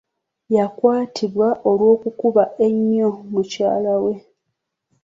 [0.55, 4.13] Yakwatibwa olw'okukuba ennyo mukyala we.